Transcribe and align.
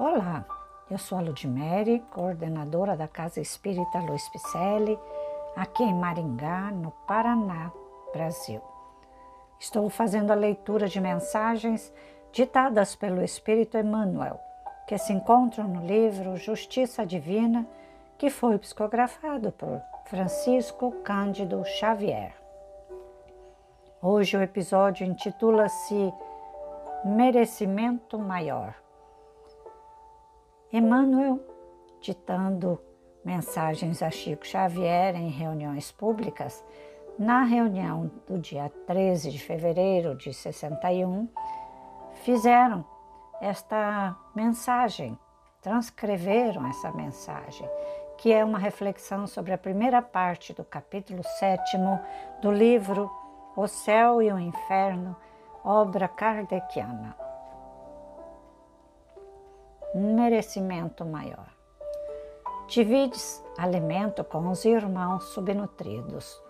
Olá, 0.00 0.44
eu 0.88 0.96
sou 0.96 1.18
a 1.18 1.20
Ludmere, 1.20 1.98
coordenadora 2.12 2.96
da 2.96 3.08
Casa 3.08 3.40
Espírita 3.40 3.98
Luiz 3.98 4.28
Picelli, 4.28 4.96
aqui 5.56 5.82
em 5.82 5.92
Maringá, 5.92 6.70
no 6.70 6.92
Paraná, 7.04 7.72
Brasil. 8.12 8.60
Estou 9.58 9.90
fazendo 9.90 10.30
a 10.30 10.36
leitura 10.36 10.86
de 10.86 11.00
mensagens 11.00 11.92
ditadas 12.30 12.94
pelo 12.94 13.24
Espírito 13.24 13.76
Emmanuel, 13.76 14.38
que 14.86 14.96
se 14.96 15.12
encontram 15.12 15.66
no 15.66 15.84
livro 15.84 16.36
Justiça 16.36 17.04
Divina, 17.04 17.66
que 18.16 18.30
foi 18.30 18.56
psicografado 18.56 19.50
por 19.50 19.82
Francisco 20.04 20.92
Cândido 21.02 21.64
Xavier. 21.64 22.36
Hoje 24.00 24.36
o 24.36 24.42
episódio 24.42 25.04
intitula-se 25.04 26.14
Merecimento 27.04 28.16
Maior. 28.16 28.76
Emmanuel, 30.70 31.40
ditando 31.98 32.78
mensagens 33.24 34.02
a 34.02 34.10
Chico 34.10 34.46
Xavier 34.46 35.16
em 35.16 35.30
reuniões 35.30 35.90
públicas, 35.90 36.62
na 37.18 37.42
reunião 37.42 38.10
do 38.26 38.38
dia 38.38 38.70
13 38.86 39.30
de 39.30 39.38
fevereiro 39.38 40.14
de 40.14 40.32
61, 40.34 41.26
fizeram 42.22 42.84
esta 43.40 44.14
mensagem, 44.34 45.18
transcreveram 45.62 46.66
essa 46.66 46.92
mensagem, 46.92 47.66
que 48.18 48.30
é 48.30 48.44
uma 48.44 48.58
reflexão 48.58 49.26
sobre 49.26 49.54
a 49.54 49.58
primeira 49.58 50.02
parte 50.02 50.52
do 50.52 50.64
capítulo 50.64 51.22
7 51.38 51.78
do 52.42 52.52
livro 52.52 53.10
O 53.56 53.66
Céu 53.66 54.20
e 54.20 54.30
o 54.30 54.38
Inferno, 54.38 55.16
obra 55.64 56.06
kardeciana 56.06 57.27
um 59.98 60.14
merecimento 60.14 61.04
maior. 61.04 61.48
Divides 62.68 63.42
alimento 63.56 64.22
com 64.22 64.48
os 64.50 64.64
irmãos 64.64 65.24
subnutridos. 65.24 66.40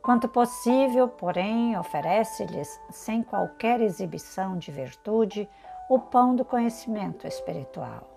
Quanto 0.00 0.28
possível, 0.28 1.08
porém, 1.08 1.76
oferece-lhes, 1.78 2.68
sem 2.90 3.22
qualquer 3.22 3.80
exibição 3.80 4.56
de 4.58 4.70
virtude, 4.70 5.48
o 5.88 5.98
pão 5.98 6.36
do 6.36 6.44
conhecimento 6.44 7.26
espiritual. 7.26 8.08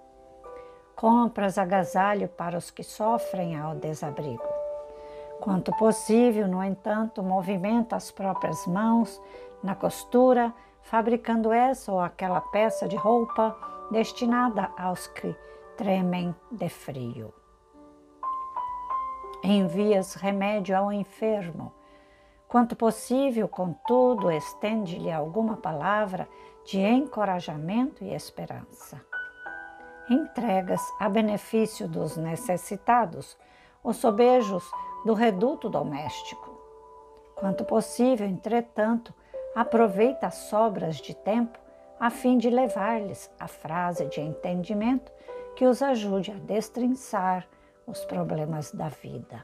Compras 0.96 1.58
agasalho 1.58 2.28
para 2.28 2.58
os 2.58 2.70
que 2.70 2.84
sofrem 2.84 3.58
ao 3.58 3.76
desabrigo. 3.76 4.48
Quanto 5.40 5.72
possível, 5.78 6.48
no 6.48 6.64
entanto, 6.64 7.24
movimenta 7.24 7.96
as 7.96 8.12
próprias 8.12 8.68
mãos 8.68 9.22
na 9.64 9.74
costura, 9.76 10.54
fabricando 10.82 11.52
essa 11.52 11.92
ou 11.92 12.00
aquela 12.00 12.42
peça 12.42 12.88
de 12.88 12.96
roupa 12.96 13.56
destinada 13.92 14.72
aos 14.78 15.08
que 15.08 15.36
tremem 15.76 16.36
de 16.52 16.70
frio. 16.70 17.34
Envias 19.44 20.16
remédio 20.16 20.76
ao 20.76 20.92
enfermo. 20.92 21.74
Quanto 22.48 22.76
possível, 22.76 23.48
contudo, 23.48 24.32
estende-lhe 24.32 25.12
alguma 25.12 25.58
palavra 25.58 26.28
de 26.66 26.80
encorajamento 26.80 28.04
e 28.04 28.14
esperança. 28.14 29.02
Entregas 30.10 30.82
a 31.00 31.08
benefício 31.10 31.88
dos 31.88 32.18
necessitados 32.18 33.38
os 33.84 33.98
sobejos 33.98 34.70
do 35.06 35.14
reduto 35.14 35.70
doméstico. 35.70 36.58
Quanto 37.36 37.64
possível, 37.64 38.28
entretanto, 38.28 39.14
aproveita 39.56 40.28
as 40.28 40.36
sobras 40.36 40.98
de 40.98 41.16
tempo 41.16 41.58
a 42.00 42.10
fim 42.10 42.38
de 42.38 42.50
levar-lhes 42.50 43.32
a 43.40 43.48
frase 43.48 44.06
de 44.06 44.22
entendimento 44.22 45.12
que 45.56 45.66
os 45.66 45.82
ajude 45.82 46.32
a 46.32 46.36
destrinçar 46.36 47.48
os 47.88 48.06
problemas 48.06 48.72
da 48.72 48.90
vida. 48.90 49.44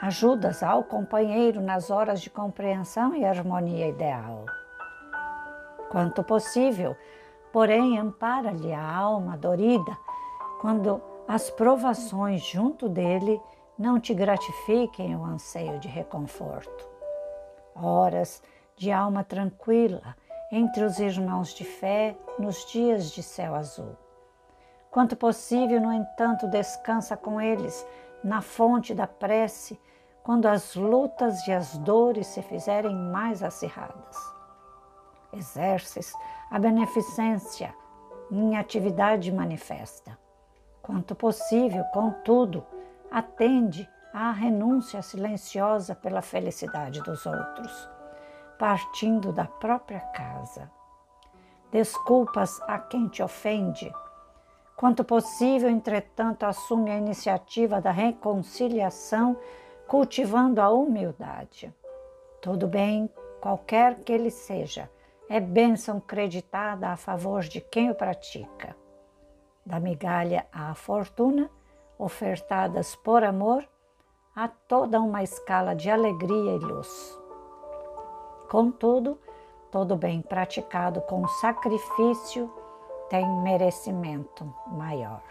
Ajudas 0.00 0.62
ao 0.62 0.84
companheiro 0.84 1.60
nas 1.60 1.90
horas 1.90 2.20
de 2.20 2.30
compreensão 2.30 3.14
e 3.14 3.24
harmonia 3.24 3.88
ideal. 3.88 4.46
Quanto 5.90 6.22
possível, 6.22 6.96
porém, 7.52 7.98
ampara-lhe 7.98 8.72
a 8.72 8.96
alma 8.96 9.36
dorida 9.36 9.96
quando 10.60 11.02
as 11.26 11.50
provações 11.50 12.42
junto 12.42 12.88
dele 12.88 13.40
não 13.78 14.00
te 14.00 14.14
gratifiquem 14.14 15.14
o 15.14 15.24
anseio 15.24 15.78
de 15.78 15.88
reconforto. 15.88 16.88
Horas 17.74 18.42
de 18.76 18.90
alma 18.90 19.22
tranquila 19.22 20.16
entre 20.50 20.82
os 20.84 20.98
irmãos 20.98 21.54
de 21.54 21.64
fé 21.64 22.16
nos 22.38 22.64
dias 22.70 23.10
de 23.10 23.22
céu 23.22 23.54
azul. 23.54 23.96
Quanto 24.90 25.16
possível, 25.16 25.80
no 25.80 25.92
entanto, 25.92 26.48
descansa 26.48 27.16
com 27.16 27.40
eles 27.40 27.86
na 28.24 28.40
fonte 28.40 28.94
da 28.94 29.06
prece, 29.06 29.78
quando 30.22 30.46
as 30.46 30.74
lutas 30.74 31.46
e 31.46 31.52
as 31.52 31.76
dores 31.78 32.26
se 32.26 32.42
fizerem 32.42 32.94
mais 32.94 33.42
acirradas. 33.42 34.16
Exerces 35.32 36.12
a 36.50 36.58
beneficência 36.58 37.74
em 38.30 38.56
atividade 38.56 39.30
manifesta. 39.30 40.18
Quanto 40.80 41.14
possível, 41.14 41.84
contudo, 41.92 42.64
atende 43.10 43.88
à 44.12 44.32
renúncia 44.32 45.02
silenciosa 45.02 45.94
pela 45.94 46.22
felicidade 46.22 47.02
dos 47.02 47.26
outros 47.26 47.97
partindo 48.58 49.32
da 49.32 49.44
própria 49.44 50.00
casa. 50.00 50.70
Desculpas 51.70 52.60
a 52.62 52.78
quem 52.78 53.08
te 53.08 53.22
ofende. 53.22 53.92
Quanto 54.76 55.04
possível, 55.04 55.68
entretanto, 55.68 56.44
assume 56.44 56.90
a 56.90 56.96
iniciativa 56.96 57.80
da 57.80 57.90
reconciliação, 57.90 59.36
cultivando 59.86 60.60
a 60.60 60.70
humildade. 60.70 61.72
Tudo 62.40 62.66
bem, 62.66 63.10
qualquer 63.40 63.96
que 64.00 64.12
ele 64.12 64.30
seja, 64.30 64.90
é 65.28 65.40
bênção 65.40 66.00
creditada 66.00 66.88
a 66.88 66.96
favor 66.96 67.42
de 67.42 67.60
quem 67.60 67.90
o 67.90 67.94
pratica. 67.94 68.76
Da 69.64 69.78
migalha 69.78 70.46
à 70.52 70.74
fortuna, 70.74 71.50
ofertadas 71.98 72.94
por 72.96 73.22
amor, 73.24 73.68
há 74.34 74.48
toda 74.48 75.00
uma 75.00 75.22
escala 75.22 75.74
de 75.74 75.90
alegria 75.90 76.54
e 76.54 76.58
luz. 76.58 77.27
Contudo, 78.48 79.18
todo 79.70 79.94
bem 79.94 80.22
praticado 80.22 81.02
com 81.02 81.26
sacrifício 81.28 82.50
tem 83.10 83.28
merecimento 83.42 84.44
maior. 84.68 85.22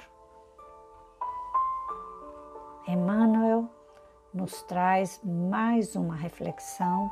Emmanuel 2.87 3.69
nos 4.33 4.61
traz 4.63 5.19
mais 5.23 5.95
uma 5.95 6.15
reflexão 6.15 7.11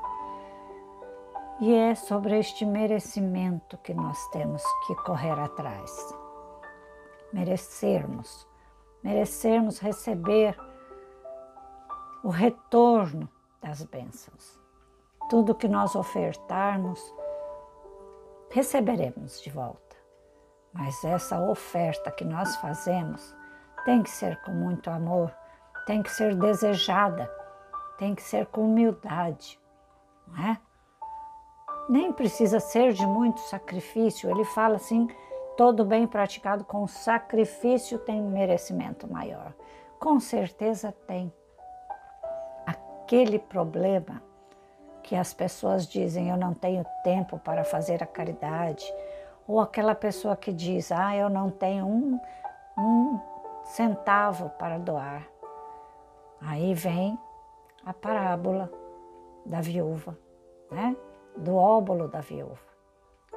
e 1.59 1.73
é 1.73 1.95
sobre 1.95 2.37
este 2.37 2.65
merecimento 2.65 3.77
que 3.79 3.93
nós 3.93 4.27
temos 4.27 4.63
que 4.85 4.95
correr 5.03 5.39
atrás. 5.39 6.15
Merecermos, 7.33 8.47
merecermos 9.03 9.79
receber 9.79 10.55
o 12.23 12.29
retorno 12.29 13.27
das 13.59 13.83
bênçãos. 13.83 14.64
Tudo 15.29 15.55
que 15.55 15.67
nós 15.67 15.95
ofertarmos, 15.95 17.13
receberemos 18.49 19.41
de 19.41 19.49
volta. 19.49 19.95
Mas 20.71 21.03
essa 21.03 21.39
oferta 21.39 22.11
que 22.11 22.23
nós 22.23 22.55
fazemos 22.57 23.35
tem 23.85 24.03
que 24.03 24.09
ser 24.09 24.41
com 24.43 24.51
muito 24.51 24.89
amor, 24.89 25.33
tem 25.85 26.03
que 26.03 26.11
ser 26.11 26.35
desejada, 26.35 27.31
tem 27.97 28.13
que 28.13 28.21
ser 28.21 28.45
com 28.47 28.65
humildade, 28.65 29.59
não 30.27 30.43
é? 30.43 30.57
Nem 31.87 32.11
precisa 32.11 32.59
ser 32.59 32.93
de 32.93 33.05
muito 33.05 33.39
sacrifício. 33.41 34.29
Ele 34.29 34.43
fala 34.43 34.75
assim: 34.75 35.07
todo 35.55 35.85
bem 35.85 36.07
praticado 36.07 36.63
com 36.63 36.87
sacrifício 36.87 37.99
tem 37.99 38.21
merecimento 38.21 39.07
maior. 39.11 39.53
Com 39.99 40.19
certeza 40.19 40.91
tem. 41.07 41.31
Aquele 42.65 43.37
problema 43.37 44.21
que 45.05 45.15
as 45.15 45.35
pessoas 45.35 45.85
dizem 45.87 46.31
eu 46.31 46.35
não 46.35 46.51
tenho 46.51 46.83
tempo 47.03 47.37
para 47.37 47.63
fazer 47.63 48.01
a 48.01 48.07
caridade, 48.07 48.91
ou 49.47 49.59
aquela 49.59 49.93
pessoa 49.93 50.35
que 50.35 50.51
diz 50.51 50.91
ah, 50.91 51.15
eu 51.15 51.29
não 51.29 51.51
tenho 51.51 51.85
um, 51.85 52.19
um 52.75 53.19
centavo 53.65 54.49
para 54.57 54.79
doar. 54.79 55.27
Aí 56.41 56.73
vem 56.73 57.19
a 57.85 57.93
parábola 57.93 58.67
da 59.45 59.61
viúva, 59.61 60.17
né? 60.71 60.97
do 61.37 61.55
óbolo 61.55 62.07
da 62.07 62.21
viúva, 62.21 62.57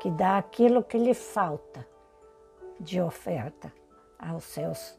que 0.00 0.10
dá 0.10 0.38
aquilo 0.38 0.82
que 0.82 0.96
lhe 0.96 1.12
falta 1.12 1.86
de 2.80 2.98
oferta 2.98 3.70
aos 4.18 4.44
seus 4.44 4.98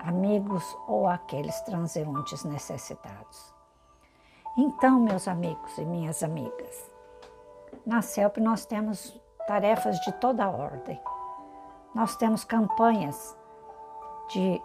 amigos 0.00 0.62
ou 0.86 1.06
àqueles 1.06 1.58
transeuntes 1.62 2.44
necessitados. 2.44 3.55
Então, 4.58 4.98
meus 4.98 5.28
amigos 5.28 5.76
e 5.76 5.84
minhas 5.84 6.22
amigas, 6.22 6.90
na 7.84 8.00
CELP 8.00 8.38
nós 8.38 8.64
temos 8.64 9.20
tarefas 9.46 10.00
de 10.00 10.12
toda 10.12 10.48
ordem. 10.48 10.98
Nós 11.94 12.16
temos 12.16 12.42
campanhas 12.42 13.36
de 14.30 14.62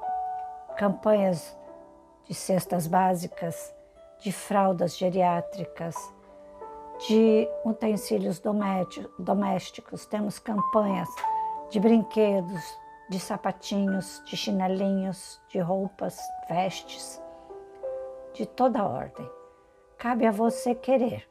campanhas 0.77 1.57
de 2.23 2.33
cestas 2.33 2.87
básicas, 2.87 3.75
de 4.19 4.31
fraldas 4.31 4.95
geriátricas, 4.95 5.95
de 7.07 7.49
utensílios 7.65 8.41
domésticos, 9.19 10.05
temos 10.05 10.39
campanhas 10.39 11.09
de 11.69 11.79
brinquedos, 11.79 12.79
de 13.09 13.19
sapatinhos, 13.19 14.23
de 14.25 14.37
chinelinhos, 14.37 15.41
de 15.49 15.59
roupas, 15.59 16.17
vestes, 16.47 17.21
de 18.33 18.45
toda 18.45 18.85
ordem. 18.85 19.40
Cabe 20.01 20.25
a 20.25 20.31
você 20.31 20.73
querer 20.73 21.29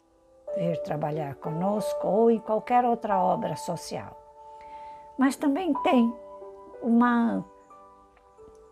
vir 0.57 0.81
trabalhar 0.85 1.35
conosco 1.35 2.07
ou 2.07 2.31
em 2.31 2.39
qualquer 2.39 2.85
outra 2.85 3.19
obra 3.19 3.57
social. 3.57 4.17
Mas 5.19 5.35
também 5.35 5.75
tem 5.83 6.17
uma 6.81 7.45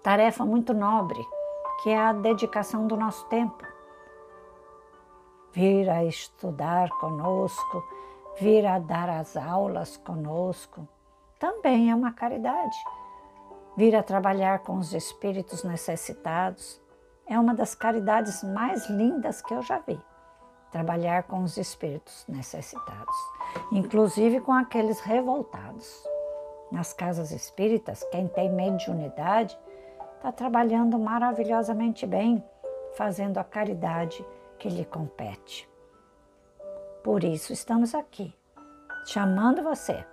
tarefa 0.00 0.45
muito 0.45 0.73
nobre, 0.73 1.19
que 1.83 1.91
é 1.91 1.99
a 1.99 2.12
dedicação 2.12 2.87
do 2.87 2.97
nosso 2.97 3.27
tempo. 3.27 3.67
Vir 5.53 5.91
a 5.91 6.05
estudar 6.05 6.91
conosco, 6.91 7.83
vir 8.39 8.65
a 8.67 8.79
dar 8.79 9.09
as 9.09 9.37
aulas 9.37 9.97
conosco, 9.97 10.87
também 11.41 11.91
é 11.91 11.95
uma 11.97 12.12
caridade. 12.12 12.77
Vir 13.77 13.97
a 13.97 14.03
trabalhar 14.05 14.61
com 14.61 14.77
os 14.77 14.95
espíritos 14.95 15.65
necessitados 15.65 16.81
é 17.28 17.38
uma 17.38 17.54
das 17.54 17.75
caridades 17.75 18.42
mais 18.42 18.88
lindas 18.88 19.42
que 19.42 19.52
eu 19.52 19.62
já 19.62 19.78
vi. 19.80 20.00
Trabalhar 20.70 21.25
com 21.25 21.42
os 21.42 21.56
espíritos 21.56 22.25
necessitados, 22.28 23.16
inclusive 23.72 24.40
com 24.40 24.52
aqueles 24.52 25.00
revoltados. 25.00 26.04
Nas 26.70 26.92
casas 26.92 27.30
espíritas, 27.30 28.04
quem 28.10 28.28
tem 28.28 28.50
mediunidade 28.50 29.58
está 30.16 30.32
trabalhando 30.32 30.98
maravilhosamente 30.98 32.06
bem, 32.06 32.44
fazendo 32.96 33.38
a 33.38 33.44
caridade 33.44 34.25
que 34.58 34.69
lhe 34.69 34.84
compete. 34.84 35.69
Por 37.02 37.25
isso 37.25 37.52
estamos 37.52 37.94
aqui, 37.94 38.34
chamando 39.06 39.62
você. 39.62 40.04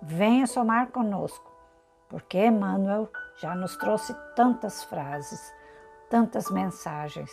Venha 0.00 0.46
somar 0.46 0.88
conosco, 0.88 1.50
porque 2.08 2.46
Emmanuel 2.46 3.08
já 3.40 3.54
nos 3.54 3.76
trouxe 3.76 4.14
tantas 4.36 4.84
frases, 4.84 5.52
tantas 6.08 6.50
mensagens. 6.50 7.30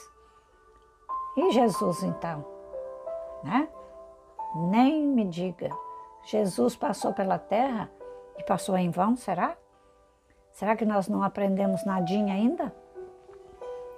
E 1.38 1.52
Jesus 1.52 2.04
então, 2.04 2.46
né? 3.44 3.68
Nem 4.56 5.06
me 5.06 5.26
diga, 5.26 5.70
Jesus 6.24 6.76
passou 6.76 7.14
pela 7.14 7.38
terra 7.38 7.92
e 8.38 8.44
passou 8.44 8.78
em 8.78 8.90
vão, 8.90 9.16
será? 9.16 9.56
Será 10.52 10.76
que 10.76 10.86
nós 10.86 11.10
não 11.10 11.22
aprendemos 11.22 11.86
nadinha 11.86 12.34
ainda? 12.34 12.74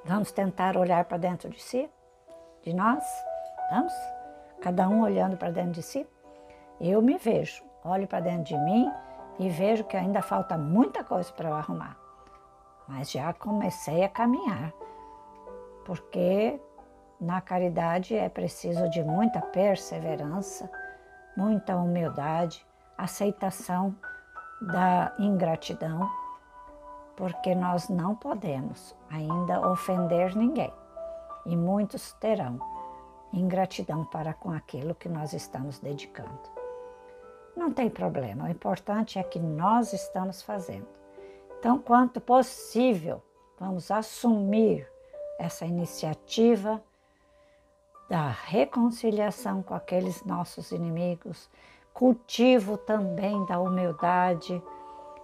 Vamos 0.03 0.31
tentar 0.31 0.75
olhar 0.75 1.05
para 1.05 1.17
dentro 1.17 1.49
de 1.49 1.61
si, 1.61 1.89
de 2.63 2.73
nós? 2.73 3.03
Vamos? 3.69 3.93
Cada 4.61 4.89
um 4.89 5.01
olhando 5.01 5.37
para 5.37 5.51
dentro 5.51 5.73
de 5.73 5.83
si? 5.83 6.07
Eu 6.81 7.01
me 7.01 7.17
vejo, 7.17 7.63
olho 7.83 8.07
para 8.07 8.21
dentro 8.21 8.45
de 8.45 8.57
mim 8.57 8.91
e 9.37 9.49
vejo 9.49 9.83
que 9.83 9.95
ainda 9.95 10.21
falta 10.21 10.57
muita 10.57 11.03
coisa 11.03 11.31
para 11.31 11.49
eu 11.49 11.55
arrumar. 11.55 12.06
Mas 12.87 13.11
já 13.11 13.33
comecei 13.33 14.03
a 14.03 14.09
caminhar, 14.09 14.71
porque 15.85 16.59
na 17.19 17.41
caridade 17.41 18.15
é 18.15 18.29
preciso 18.29 18.89
de 18.89 19.03
muita 19.03 19.41
perseverança, 19.41 20.69
muita 21.35 21.75
humildade, 21.75 22.65
aceitação 22.97 23.95
da 24.61 25.13
ingratidão 25.19 26.09
porque 27.17 27.55
nós 27.55 27.89
não 27.89 28.15
podemos 28.15 28.95
ainda 29.09 29.67
ofender 29.67 30.35
ninguém 30.35 30.71
e 31.45 31.57
muitos 31.57 32.13
terão 32.13 32.59
ingratidão 33.33 34.05
para 34.05 34.33
com 34.33 34.51
aquilo 34.51 34.95
que 34.95 35.09
nós 35.09 35.33
estamos 35.33 35.79
dedicando. 35.79 36.39
Não 37.55 37.73
tem 37.73 37.89
problema, 37.89 38.45
o 38.45 38.49
importante 38.49 39.17
é 39.17 39.23
que 39.23 39.39
nós 39.39 39.91
estamos 39.93 40.43
fazendo. 40.43 40.87
Então, 41.59 41.79
quanto 41.79 42.21
possível, 42.21 43.21
vamos 43.59 43.89
assumir 43.89 44.87
essa 45.39 45.65
iniciativa 45.65 46.81
da 48.09 48.29
reconciliação 48.29 49.61
com 49.61 49.73
aqueles 49.73 50.23
nossos 50.23 50.71
inimigos, 50.71 51.49
cultivo 51.93 52.77
também 52.77 53.43
da 53.45 53.59
humildade 53.59 54.61